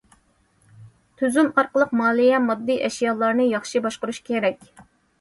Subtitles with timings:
[1.21, 4.71] تۈزۈم ئارقىلىق مالىيە، ماددىي ئەشيالارنى ياخشى باشقۇرۇش كېرەك.